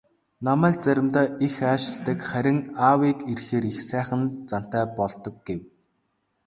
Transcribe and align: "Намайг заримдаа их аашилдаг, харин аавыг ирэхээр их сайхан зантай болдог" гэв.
"Намайг 0.45 0.75
заримдаа 0.85 1.25
их 1.45 1.55
аашилдаг, 1.71 2.19
харин 2.29 2.59
аавыг 2.89 3.17
ирэхээр 3.31 3.65
их 3.71 3.77
сайхан 3.89 4.21
зантай 4.49 4.85
болдог" 4.97 5.35
гэв. 5.47 5.59